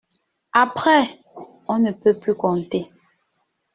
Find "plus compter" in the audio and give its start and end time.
2.17-2.87